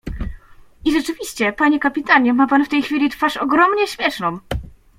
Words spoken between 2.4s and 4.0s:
pan w tej chwili twarz ogromnie